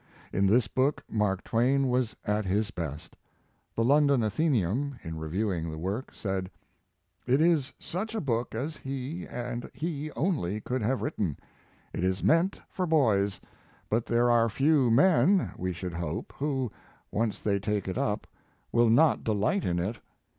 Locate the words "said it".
6.15-7.39